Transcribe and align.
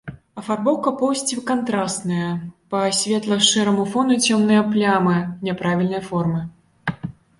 Афарбоўка 0.41 0.91
поўсці 1.01 1.35
кантрасная, 1.49 2.31
па 2.75 2.79
светла-шэраму 3.01 3.83
фону 3.93 4.19
цёмныя 4.25 4.61
плямы 4.73 5.15
няправільнай 5.49 6.03
формы. 6.11 6.41